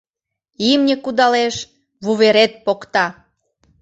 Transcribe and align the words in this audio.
Имне 0.69 0.95
кудалеш, 1.03 1.55
вуверет 2.05 2.53
покта. 2.65 3.05